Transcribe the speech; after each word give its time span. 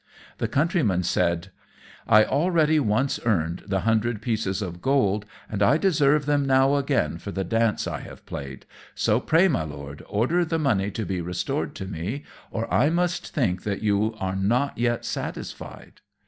The 0.39 0.47
Countryman 0.47 1.03
said, 1.03 1.49
"I 2.07 2.25
already 2.25 2.79
once 2.79 3.19
earned 3.23 3.61
the 3.67 3.81
hundred 3.81 4.19
pieces 4.19 4.59
of 4.63 4.81
gold, 4.81 5.27
and 5.47 5.61
I 5.61 5.77
deserve 5.77 6.25
them 6.25 6.43
now 6.43 6.73
again 6.77 7.19
for 7.19 7.31
the 7.31 7.43
dance 7.43 7.85
I 7.85 7.99
have 7.99 8.25
played; 8.25 8.65
so 8.95 9.19
pray, 9.19 9.47
my 9.47 9.61
Lord, 9.61 10.01
order 10.09 10.43
the 10.43 10.57
money 10.57 10.89
to 10.89 11.05
be 11.05 11.21
restored 11.21 11.75
to 11.75 11.85
me, 11.85 12.23
or 12.49 12.67
I 12.73 12.89
must 12.89 13.27
think 13.27 13.61
that 13.61 13.83
you 13.83 14.15
are 14.19 14.35
not 14.35 14.75
yet 14.79 15.05
satisfied." 15.05 16.01